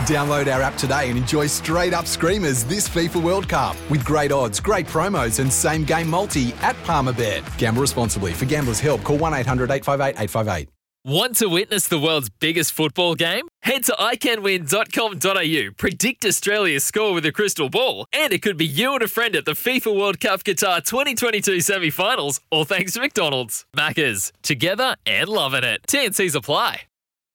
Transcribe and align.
Download 0.00 0.52
our 0.52 0.62
app 0.62 0.76
today 0.76 1.08
and 1.08 1.18
enjoy 1.18 1.46
straight 1.46 1.94
up 1.94 2.06
screamers 2.06 2.64
this 2.64 2.88
FIFA 2.88 3.22
World 3.22 3.48
Cup 3.48 3.76
with 3.90 4.04
great 4.04 4.32
odds, 4.32 4.60
great 4.60 4.86
promos, 4.86 5.38
and 5.38 5.52
same 5.52 5.84
game 5.84 6.08
multi 6.08 6.52
at 6.62 6.76
Palmerbet. 6.84 7.42
Gamble 7.58 7.80
responsibly. 7.80 8.32
For 8.32 8.44
gamblers' 8.44 8.80
help, 8.80 9.04
call 9.04 9.18
1 9.18 9.34
800 9.34 9.70
858 9.70 10.20
858. 10.20 10.68
Want 11.04 11.34
to 11.38 11.48
witness 11.48 11.88
the 11.88 11.98
world's 11.98 12.30
biggest 12.30 12.72
football 12.72 13.16
game? 13.16 13.48
Head 13.62 13.82
to 13.86 13.92
iCanWin.com.au, 13.98 15.72
predict 15.76 16.24
Australia's 16.24 16.84
score 16.84 17.12
with 17.12 17.26
a 17.26 17.32
crystal 17.32 17.68
ball, 17.68 18.06
and 18.12 18.32
it 18.32 18.40
could 18.40 18.56
be 18.56 18.66
you 18.66 18.94
and 18.94 19.02
a 19.02 19.08
friend 19.08 19.34
at 19.34 19.44
the 19.44 19.52
FIFA 19.52 19.98
World 19.98 20.20
Cup 20.20 20.44
Qatar 20.44 20.84
2022 20.84 21.60
semi 21.60 21.90
finals, 21.90 22.40
all 22.50 22.64
thanks 22.64 22.92
to 22.92 23.00
McDonald's. 23.00 23.66
Maccas, 23.76 24.30
together 24.42 24.94
and 25.04 25.28
loving 25.28 25.64
it. 25.64 25.82
TNC's 25.88 26.36
apply. 26.36 26.82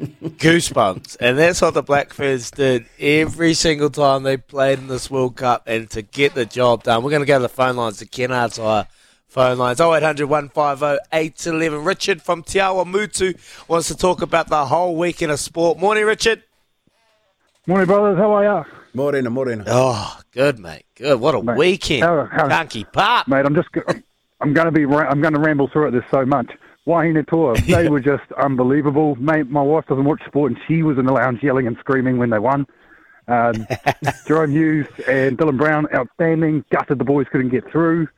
goosebumps. 0.00 1.16
And 1.20 1.38
that's 1.38 1.60
what 1.60 1.74
the 1.74 1.82
Black 1.82 2.12
Ferns 2.12 2.50
did 2.50 2.86
every 2.98 3.54
single 3.54 3.90
time 3.90 4.22
they 4.22 4.36
played 4.36 4.78
in 4.78 4.86
this 4.88 5.10
World 5.10 5.36
Cup 5.36 5.62
and 5.66 5.88
to 5.90 6.02
get 6.02 6.34
the 6.34 6.44
job 6.46 6.84
done. 6.84 7.02
We're 7.02 7.10
going 7.10 7.22
to 7.22 7.26
go 7.26 7.38
to 7.38 7.42
the 7.42 7.48
phone 7.48 7.76
lines, 7.76 7.98
the 7.98 8.06
Kennards 8.06 8.62
Hire 8.62 8.86
phone 9.26 9.58
lines. 9.58 9.80
0800 9.80 10.26
150 10.26 10.98
811. 11.12 11.84
Richard 11.84 12.22
from 12.22 12.42
Te 12.42 12.58
Mutu 12.60 13.38
wants 13.68 13.88
to 13.88 13.96
talk 13.96 14.22
about 14.22 14.48
the 14.48 14.66
whole 14.66 14.96
weekend 14.96 15.32
of 15.32 15.40
sport. 15.40 15.78
Morning, 15.78 16.04
Richard. 16.04 16.42
Morning, 17.66 17.86
brothers. 17.86 18.16
How 18.18 18.32
are 18.32 18.44
you? 18.58 18.64
Morena, 18.94 19.28
morena. 19.30 19.64
Oh, 19.66 20.18
good, 20.32 20.58
mate. 20.58 20.84
Good. 20.94 21.20
What 21.20 21.34
a 21.34 21.42
Mate, 21.42 21.56
weekend. 21.58 22.02
how- 22.04 22.24
how- 22.24 22.48
Can't 22.48 22.70
keep 22.70 22.88
up. 22.96 23.28
Mate, 23.28 23.44
I'm 23.44 23.54
just, 23.54 23.70
go- 23.72 23.82
I'm 24.40 24.54
going 24.54 24.64
to 24.64 24.72
be, 24.72 24.84
I'm 24.84 25.20
going 25.20 25.34
to 25.34 25.40
ramble 25.40 25.68
through 25.68 25.88
it. 25.88 25.90
There's 25.90 26.04
so 26.10 26.24
much. 26.24 26.50
Wahine 26.88 27.24
Toa, 27.26 27.54
they 27.66 27.88
were 27.88 28.00
just 28.00 28.24
unbelievable. 28.32 29.14
Mate, 29.16 29.48
my 29.50 29.62
wife 29.62 29.86
doesn't 29.86 30.04
watch 30.04 30.22
sport, 30.26 30.52
and 30.52 30.60
she 30.66 30.82
was 30.82 30.98
in 30.98 31.04
the 31.04 31.12
lounge 31.12 31.42
yelling 31.42 31.66
and 31.66 31.76
screaming 31.78 32.16
when 32.18 32.30
they 32.30 32.38
won. 32.38 32.66
Um, 33.28 33.66
Jerome 34.26 34.50
Hughes 34.50 34.86
and 35.06 35.36
Dylan 35.36 35.58
Brown, 35.58 35.86
outstanding. 35.94 36.64
Gutted 36.72 36.98
the 36.98 37.04
boys 37.04 37.26
couldn't 37.30 37.50
get 37.50 37.70
through. 37.70 38.08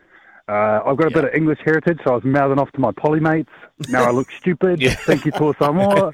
Uh, 0.48 0.80
I've 0.86 0.96
got 0.96 1.08
a 1.08 1.10
bit 1.10 1.24
of 1.24 1.34
English 1.34 1.58
heritage, 1.64 1.98
so 2.04 2.12
I 2.12 2.14
was 2.14 2.24
mouthing 2.24 2.58
off 2.58 2.70
to 2.72 2.80
my 2.80 2.92
polymates. 2.92 3.48
Now 3.88 4.04
I 4.04 4.10
look 4.10 4.30
stupid. 4.30 4.80
Yeah. 4.82 4.94
Thank 4.94 5.24
you, 5.24 5.32
Toa 5.32 5.54
Samoa. 5.60 6.12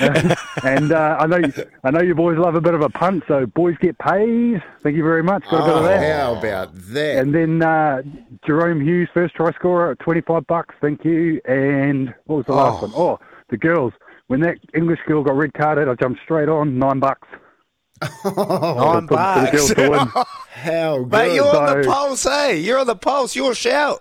And 0.00 0.92
uh, 0.92 1.16
I 1.20 1.26
know, 1.26 1.40
I 1.84 1.90
know 1.90 2.00
you 2.00 2.14
boys 2.14 2.38
love 2.38 2.54
a 2.54 2.60
bit 2.60 2.74
of 2.74 2.80
a 2.82 2.88
punt, 2.88 3.24
so 3.28 3.46
boys 3.46 3.76
get 3.80 3.98
paid. 3.98 4.62
Thank 4.82 4.96
you 4.96 5.02
very 5.02 5.22
much. 5.22 5.44
Got 5.44 5.62
a 5.62 5.64
bit 5.64 5.74
of 5.74 5.82
Oh, 5.82 5.82
that. 5.84 6.18
how 6.20 6.34
about 6.36 6.74
that? 6.74 7.18
And 7.18 7.34
then 7.34 7.62
uh, 7.62 8.02
Jerome 8.46 8.80
Hughes, 8.80 9.08
first 9.14 9.34
try 9.34 9.52
scorer 9.52 9.92
at 9.92 9.98
25 10.00 10.46
bucks. 10.46 10.74
Thank 10.80 11.04
you. 11.04 11.40
And 11.46 12.14
what 12.24 12.36
was 12.36 12.46
the 12.46 12.52
last 12.54 12.82
Oh. 12.82 12.86
one? 12.86 12.92
Oh, 12.94 13.18
the 13.50 13.56
girls. 13.56 13.92
When 14.26 14.40
that 14.40 14.56
English 14.74 15.00
girl 15.06 15.22
got 15.22 15.36
red 15.36 15.52
carded, 15.54 15.88
I 15.88 15.94
jumped 15.94 16.20
straight 16.22 16.48
on 16.48 16.78
nine 16.78 16.98
bucks. 16.98 17.28
Nine 18.02 18.10
For 18.22 18.30
the 18.34 19.06
bucks. 19.08 19.50
girls 19.52 19.74
to 19.74 19.90
win. 19.90 20.08
How 20.54 20.98
good. 20.98 21.10
Mate, 21.12 21.34
you're 21.34 21.56
on 21.56 21.76
the 21.78 21.82
So- 21.84 21.90
pulse, 21.90 22.22
hey? 22.24 22.58
You're 22.60 22.78
on 22.78 22.86
the 22.86 22.96
pulse. 22.96 23.36
Your 23.36 23.54
shout. 23.54 24.00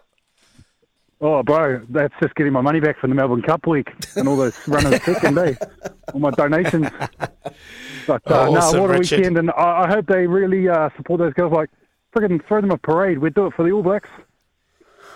Oh, 1.26 1.42
bro, 1.42 1.82
that's 1.88 2.14
just 2.22 2.36
getting 2.36 2.52
my 2.52 2.60
money 2.60 2.82
back 2.82 3.00
from 3.00 3.10
the 3.10 3.16
Melbourne 3.16 3.42
Cup 3.42 3.66
week 3.66 3.88
and 4.18 4.28
all 4.28 4.36
those 4.36 4.56
runners 4.68 5.02
second 5.06 5.36
day, 5.36 5.56
all 6.14 6.20
my 6.20 6.32
donations. 6.32 6.90
But 8.06 8.30
uh, 8.30 8.52
Awesome, 8.52 8.76
no, 8.76 8.82
what 8.82 8.90
a 8.90 9.00
Richard. 9.00 9.20
weekend, 9.20 9.38
and 9.38 9.50
I, 9.52 9.84
I 9.84 9.88
hope 9.88 10.08
they 10.08 10.28
really 10.28 10.68
uh, 10.68 10.90
support 10.98 11.20
those 11.20 11.34
girls. 11.34 11.54
Like, 11.54 11.70
friggin' 12.14 12.46
throw 12.46 12.60
them 12.60 12.72
a 12.72 12.78
parade. 12.78 13.20
We'd 13.20 13.36
do 13.36 13.48
it 13.48 13.54
for 13.54 13.64
the 13.64 13.72
All 13.72 13.82
Blacks. 13.82 14.10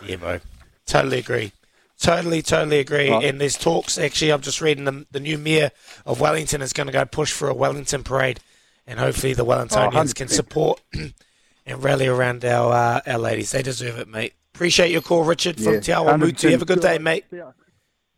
Yeah, 0.06 0.16
bro. 0.16 0.40
Totally 0.85 1.19
agree. 1.19 1.51
Totally, 2.00 2.41
totally 2.41 2.79
agree. 2.79 3.09
Oh. 3.09 3.19
And 3.19 3.41
there's 3.41 3.57
talks, 3.57 3.97
actually, 3.97 4.31
I'm 4.31 4.39
just 4.39 4.62
reading 4.62 4.85
the, 4.85 5.06
the 5.12 5.19
new 5.19 5.38
mayor 5.38 5.72
of 6.06 6.22
Wellington 6.22 6.62
is 6.62 6.72
going 6.72 6.88
to 6.88 6.94
go 6.94 7.03
push 7.03 7.34
for 7.34 7.50
a 7.50 7.53
Wellington 7.53 8.03
parade. 8.03 8.39
And 8.85 8.97
hopefully 8.97 9.34
the 9.34 9.44
Wellingtonians 9.44 10.16
can 10.16 10.29
support 10.29 10.79
and 11.66 11.84
rally 11.84 12.07
around 12.07 12.45
our 12.45 12.72
uh, 12.72 13.01
our 13.06 13.18
ladies. 13.18 13.51
They 13.51 13.62
deserve 13.62 14.00
it, 14.00 14.07
mate. 14.07 14.34
Appreciate 14.57 14.90
your 14.90 15.03
call, 15.03 15.23
Richard 15.23 15.62
from 15.62 15.75
Yeah, 15.75 15.79
Te 15.81 15.91
Awamutu. 15.91 16.50
Have 16.50 16.63
a 16.63 16.66
good 16.66 16.81
day, 16.81 16.97
mate. 16.97 17.25
Yeah. 17.31 17.51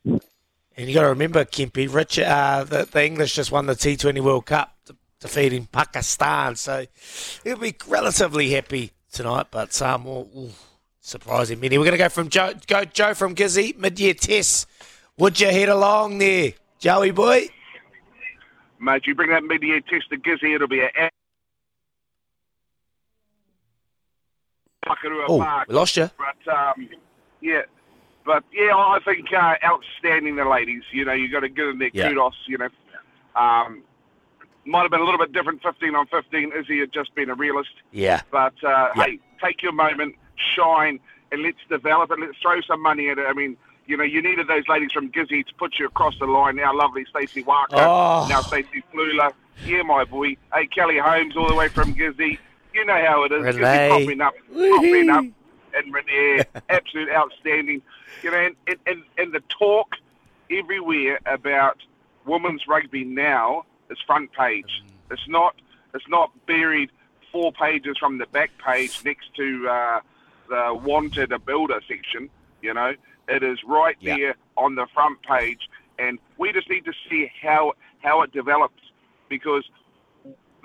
And 0.05 0.87
you 0.87 0.93
got 0.93 1.01
to 1.01 1.09
remember, 1.09 1.43
Kempi, 1.43 1.93
Richard, 1.93 2.27
uh, 2.27 2.63
the, 2.63 2.87
the 2.89 3.05
English 3.05 3.35
just 3.35 3.51
won 3.51 3.65
the 3.65 3.73
T20 3.73 4.21
World 4.21 4.45
Cup, 4.45 4.73
de- 4.85 4.95
defeating 5.19 5.65
Pakistan. 5.65 6.55
So 6.55 6.85
he'll 7.43 7.57
be 7.57 7.75
relatively 7.89 8.51
happy 8.51 8.93
tonight, 9.11 9.47
but 9.51 9.73
Samoa, 9.73 10.21
ooh, 10.21 10.51
surprising 11.01 11.59
many. 11.59 11.77
We're 11.77 11.83
going 11.83 11.97
to 11.97 11.97
go 11.97 12.07
from 12.07 12.29
Joe, 12.29 12.53
go 12.67 12.85
Joe 12.85 13.13
from 13.13 13.35
Gizzy, 13.35 13.77
mid-year 13.77 14.13
tests. 14.13 14.65
Would 15.17 15.41
you 15.41 15.47
head 15.47 15.67
along 15.67 16.19
there, 16.19 16.53
Joey 16.79 17.11
boy? 17.11 17.49
Mate, 18.79 19.05
you 19.07 19.13
bring 19.13 19.31
that 19.31 19.43
mid-year 19.43 19.81
test 19.81 20.09
to 20.11 20.17
Gizzy, 20.17 20.55
it'll 20.55 20.69
be 20.69 20.79
a 20.79 21.09
Oh, 25.27 25.39
Park. 25.39 25.67
we 25.67 25.75
lost 25.75 25.97
you. 25.97 26.09
But 26.17 26.53
um, 26.53 26.89
yeah, 27.41 27.61
but 28.25 28.43
yeah, 28.53 28.75
I 28.75 28.99
think 29.03 29.31
uh, 29.33 29.55
outstanding 29.63 30.35
the 30.35 30.45
ladies. 30.45 30.83
You 30.91 31.05
know, 31.05 31.13
you 31.13 31.29
got 31.31 31.41
to 31.41 31.49
give 31.49 31.67
them 31.67 31.79
their 31.79 31.89
Yeah. 31.93 32.09
kudos. 32.09 32.33
You 32.47 32.57
know, 32.59 32.69
um, 33.35 33.83
might 34.65 34.81
have 34.83 34.91
been 34.91 35.01
a 35.01 35.05
little 35.05 35.19
bit 35.19 35.31
different 35.31 35.61
15 35.63 35.95
on 35.95 36.05
15. 36.07 36.51
Izzy 36.53 36.79
had 36.79 36.91
just 36.91 37.13
been 37.15 37.29
a 37.29 37.35
realist, 37.35 37.69
Yeah. 37.91 38.21
but 38.31 38.53
uh, 38.63 38.89
Yeah. 38.95 39.03
hey, 39.03 39.19
take 39.41 39.61
your 39.61 39.71
moment, 39.71 40.15
shine, 40.55 40.99
and 41.31 41.41
let's 41.41 41.57
develop 41.69 42.11
it. 42.11 42.19
Let's 42.19 42.37
throw 42.41 42.59
some 42.61 42.81
money 42.81 43.09
at 43.09 43.17
it. 43.17 43.25
I 43.27 43.33
mean. 43.33 43.57
You 43.87 43.97
know, 43.97 44.03
you 44.03 44.21
needed 44.21 44.47
those 44.47 44.67
ladies 44.67 44.91
from 44.91 45.09
Gizzy 45.09 45.43
to 45.47 45.53
put 45.55 45.79
you 45.79 45.87
across 45.87 46.13
the 46.19 46.27
line. 46.27 46.57
Now, 46.57 46.75
lovely 46.75 47.05
Stacey 47.09 47.41
Waaka, 47.41 47.69
Oh. 47.73 48.27
now 48.29 48.41
Stacey 48.41 48.83
Fluhler. 48.93 49.33
Yeah, 49.65 49.81
my 49.81 50.03
boy. 50.03 50.37
Hey, 50.53 50.67
Kelly 50.67 50.99
Holmes, 50.99 51.35
all 51.35 51.47
the 51.47 51.55
way 51.55 51.69
from 51.69 51.95
Gizzy. 51.95 52.37
You 52.73 52.85
know 52.85 53.05
how 53.05 53.23
it 53.23 53.31
is. 53.31 53.55
Renee. 53.55 53.89
Popping 53.89 54.21
up, 54.21 54.33
popping 54.53 55.09
up, 55.09 55.25
and 55.75 55.93
Renee, 55.93 56.43
absolute 56.69 57.09
outstanding. 57.09 57.81
You 58.23 58.31
know, 58.31 58.37
and, 58.67 58.77
and, 58.85 59.03
and, 59.17 59.33
the 59.33 59.41
talk 59.49 59.95
everywhere 60.51 61.19
about 61.25 61.77
women's 62.25 62.67
rugby 62.67 63.03
now 63.03 63.65
is 63.89 63.97
front 64.05 64.31
page. 64.33 64.83
It's 65.11 65.27
not. 65.27 65.55
It's 65.93 66.07
not 66.07 66.31
buried 66.45 66.91
four 67.31 67.51
pages 67.51 67.97
from 67.97 68.17
the 68.19 68.27
back 68.27 68.51
page 68.63 69.01
next 69.03 69.33
to 69.35 69.67
uh, 69.67 69.99
the 70.49 70.79
wanted 70.83 71.31
a 71.31 71.39
builder 71.39 71.81
section. 71.87 72.29
You 72.61 72.73
know, 72.73 72.93
it 73.27 73.43
is 73.43 73.59
right 73.65 73.97
Yeah. 73.99 74.17
there 74.17 74.35
on 74.57 74.75
the 74.75 74.85
front 74.93 75.21
page, 75.23 75.69
and 75.97 76.19
we 76.37 76.51
just 76.51 76.69
need 76.69 76.85
to 76.85 76.93
see 77.09 77.31
how 77.41 77.73
how 78.03 78.21
it 78.21 78.31
develops 78.31 78.83
because 79.27 79.67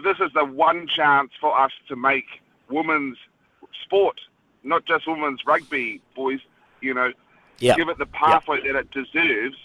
this 0.03 0.19
is 0.21 0.33
the 0.35 0.45
one 0.45 0.87
chance 0.87 1.31
for 1.41 1.59
us 1.59 1.73
to 1.89 1.97
make 1.97 2.25
women's 2.69 3.17
sport, 3.83 4.21
not 4.63 4.85
just 4.87 5.07
women's 5.07 5.45
rugby, 5.47 6.01
boys. 6.15 6.41
You 6.81 6.95
know, 6.95 7.13
Yeah. 7.61 7.77
give 7.77 7.89
it 7.89 7.99
the 7.99 8.07
pathway 8.07 8.61
that 8.67 8.77
it 8.77 8.91
deserves, 8.91 9.57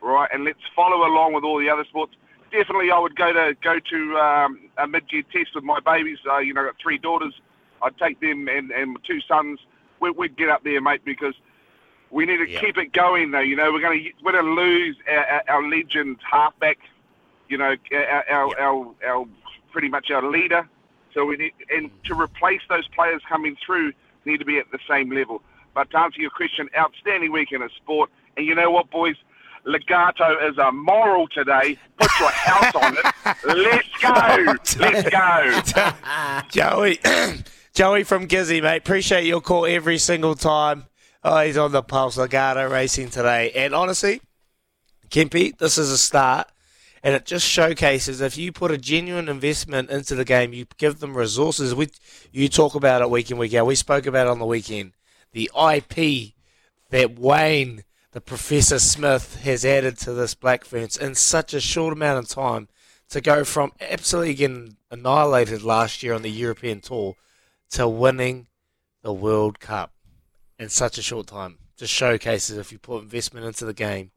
right? 0.00 0.28
And 0.32 0.44
let's 0.44 0.60
follow 0.74 1.06
along 1.06 1.32
with 1.32 1.44
all 1.44 1.58
the 1.58 1.70
other 1.70 1.84
sports. 1.84 2.14
Definitely, 2.50 2.90
I 2.90 2.98
would 2.98 3.16
go 3.16 3.32
to 3.32 3.54
go 3.62 3.78
to 3.78 4.18
um, 4.18 4.60
a 4.78 4.86
mid-year 4.86 5.22
test 5.32 5.54
with 5.54 5.64
my 5.64 5.80
babies. 5.80 6.18
Uh, 6.30 6.38
you 6.38 6.54
know, 6.54 6.62
I've 6.62 6.68
got 6.68 6.76
three 6.80 6.98
daughters. 6.98 7.34
I'd 7.82 7.96
take 7.98 8.20
them 8.20 8.48
and, 8.48 8.70
and 8.70 8.92
my 8.92 9.00
two 9.06 9.20
sons. 9.22 9.60
We, 10.00 10.10
we'd 10.10 10.36
get 10.36 10.48
up 10.48 10.62
there, 10.64 10.80
mate, 10.80 11.02
because 11.04 11.34
we 12.10 12.24
need 12.24 12.38
to 12.38 12.46
keep 12.46 12.78
it 12.78 12.92
going. 12.92 13.30
Though, 13.32 13.40
you 13.40 13.56
know, 13.56 13.72
we're 13.72 13.80
going 13.80 14.04
to 14.04 14.10
we're 14.22 14.32
going 14.32 14.44
to 14.44 14.50
lose 14.52 14.96
our, 15.10 15.26
our, 15.26 15.42
our 15.48 15.68
legend 15.68 16.18
halfback. 16.30 16.78
You 17.48 17.58
know, 17.58 17.76
our, 17.92 18.24
our, 18.30 18.60
our, 18.60 18.94
our 19.06 19.26
pretty 19.76 19.90
much 19.90 20.10
our 20.10 20.26
leader. 20.26 20.66
So 21.12 21.26
we 21.26 21.36
need 21.36 21.52
and 21.68 21.90
to 22.04 22.18
replace 22.18 22.62
those 22.70 22.88
players 22.88 23.20
coming 23.28 23.58
through 23.64 23.92
need 24.24 24.38
to 24.38 24.46
be 24.46 24.56
at 24.56 24.64
the 24.72 24.78
same 24.88 25.10
level. 25.10 25.42
But 25.74 25.90
to 25.90 25.98
answer 25.98 26.18
your 26.18 26.30
question, 26.30 26.70
outstanding 26.74 27.30
weekend 27.30 27.62
of 27.62 27.70
sport. 27.76 28.08
And 28.38 28.46
you 28.46 28.54
know 28.54 28.70
what, 28.70 28.90
boys? 28.90 29.16
Legato 29.66 30.48
is 30.48 30.56
a 30.56 30.72
moral 30.72 31.28
today. 31.28 31.76
Put 31.98 32.10
your 32.18 32.30
house 32.30 32.74
on 32.74 32.96
it. 32.96 33.36
Let's 33.44 33.88
go. 34.00 34.80
Let's 34.80 35.74
go. 35.74 36.40
Joey, 36.48 36.98
Joey 37.74 38.04
from 38.04 38.28
Gizzy, 38.28 38.62
mate. 38.62 38.78
Appreciate 38.78 39.26
your 39.26 39.42
call 39.42 39.66
every 39.66 39.98
single 39.98 40.36
time. 40.36 40.86
Oh, 41.22 41.40
he's 41.40 41.58
on 41.58 41.72
the 41.72 41.82
pulse. 41.82 42.16
Legato 42.16 42.66
racing 42.70 43.10
today, 43.10 43.50
and 43.50 43.74
honestly, 43.74 44.22
Kempy, 45.10 45.58
this 45.58 45.76
is 45.76 45.90
a 45.90 45.98
start, 45.98 46.48
and 47.06 47.14
it 47.14 47.24
just 47.24 47.46
showcases 47.46 48.20
if 48.20 48.36
you 48.36 48.50
put 48.50 48.72
a 48.72 48.76
genuine 48.76 49.28
investment 49.28 49.90
into 49.90 50.16
the 50.16 50.24
game, 50.24 50.52
you 50.52 50.66
give 50.76 50.98
them 50.98 51.16
resources. 51.16 51.72
We, 51.72 51.90
you 52.32 52.48
talk 52.48 52.74
about 52.74 53.00
it 53.00 53.08
week 53.08 53.30
in 53.30 53.38
week 53.38 53.54
out. 53.54 53.66
We 53.66 53.76
spoke 53.76 54.06
about 54.06 54.26
it 54.26 54.30
on 54.30 54.40
the 54.40 54.44
weekend. 54.44 54.90
The 55.30 55.48
IP 55.54 56.32
that 56.90 57.16
Wayne, 57.16 57.84
the 58.10 58.20
Professor 58.20 58.80
Smith, 58.80 59.40
has 59.44 59.64
added 59.64 59.98
to 59.98 60.14
this 60.14 60.34
Black 60.34 60.64
Ferns 60.64 60.96
in 60.96 61.14
such 61.14 61.54
a 61.54 61.60
short 61.60 61.92
amount 61.92 62.18
of 62.18 62.28
time 62.28 62.66
to 63.10 63.20
go 63.20 63.44
from 63.44 63.70
absolutely 63.80 64.34
getting 64.34 64.76
annihilated 64.90 65.62
last 65.62 66.02
year 66.02 66.12
on 66.12 66.22
the 66.22 66.28
European 66.28 66.80
tour 66.80 67.14
to 67.70 67.86
winning 67.86 68.48
the 69.02 69.12
World 69.12 69.60
Cup 69.60 69.92
in 70.58 70.70
such 70.70 70.98
a 70.98 71.02
short 71.02 71.28
time. 71.28 71.58
Just 71.76 71.92
showcases 71.92 72.58
if 72.58 72.72
you 72.72 72.80
put 72.80 73.04
investment 73.04 73.46
into 73.46 73.64
the 73.64 73.72
game, 73.72 74.10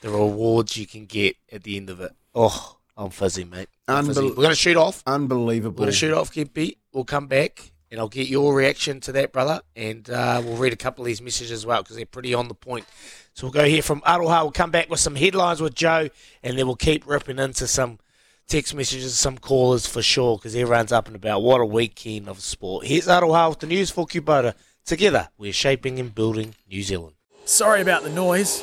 the 0.00 0.10
rewards 0.10 0.76
you 0.76 0.86
can 0.86 1.06
get 1.06 1.36
at 1.52 1.62
the 1.62 1.76
end 1.76 1.90
of 1.90 2.00
it. 2.00 2.12
Oh, 2.34 2.76
I'm 2.96 3.10
fuzzy, 3.10 3.44
mate. 3.44 3.68
I'm 3.88 4.06
fuzzy. 4.06 4.20
We're 4.20 4.34
going 4.34 4.50
to 4.50 4.54
shoot 4.54 4.76
off. 4.76 5.02
Unbelievable. 5.06 5.80
We're 5.80 5.86
going 5.86 5.92
to 5.92 5.96
shoot 5.96 6.14
off, 6.14 6.32
Kempy. 6.32 6.76
We'll 6.92 7.04
come 7.04 7.26
back 7.26 7.72
and 7.90 7.98
I'll 7.98 8.08
get 8.08 8.28
your 8.28 8.54
reaction 8.54 9.00
to 9.00 9.12
that, 9.12 9.32
brother. 9.32 9.60
And 9.74 10.08
uh, 10.08 10.42
we'll 10.44 10.56
read 10.56 10.72
a 10.72 10.76
couple 10.76 11.02
of 11.02 11.06
these 11.06 11.20
messages 11.20 11.50
as 11.50 11.66
well 11.66 11.82
because 11.82 11.96
they're 11.96 12.06
pretty 12.06 12.34
on 12.34 12.48
the 12.48 12.54
point. 12.54 12.86
So 13.34 13.46
we'll 13.46 13.52
go 13.52 13.64
here 13.64 13.82
from 13.82 14.00
Aroha. 14.02 14.42
We'll 14.42 14.52
come 14.52 14.70
back 14.70 14.90
with 14.90 15.00
some 15.00 15.16
headlines 15.16 15.60
with 15.60 15.74
Joe 15.74 16.08
and 16.42 16.58
then 16.58 16.66
we'll 16.66 16.76
keep 16.76 17.06
ripping 17.06 17.38
into 17.38 17.66
some 17.66 17.98
text 18.46 18.74
messages, 18.74 19.16
some 19.16 19.38
callers 19.38 19.86
for 19.86 20.02
sure 20.02 20.36
because 20.36 20.54
everyone's 20.54 20.92
up 20.92 21.06
and 21.06 21.16
about. 21.16 21.42
What 21.42 21.60
a 21.60 21.66
weekend 21.66 22.28
of 22.28 22.40
sport. 22.40 22.86
Here's 22.86 23.06
Aroha 23.06 23.50
with 23.50 23.60
the 23.60 23.66
news 23.66 23.90
for 23.90 24.06
Kubota. 24.06 24.54
Together, 24.84 25.28
we're 25.38 25.52
shaping 25.52 25.98
and 26.00 26.14
building 26.14 26.54
New 26.68 26.82
Zealand. 26.82 27.14
Sorry 27.44 27.80
about 27.80 28.02
the 28.02 28.10
noise. 28.10 28.62